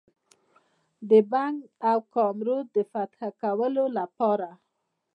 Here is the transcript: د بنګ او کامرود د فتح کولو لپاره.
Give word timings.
د 1.09 1.11
بنګ 1.31 1.57
او 1.89 1.97
کامرود 2.13 2.65
د 2.75 2.77
فتح 2.91 3.19
کولو 3.41 3.85
لپاره. 3.97 4.49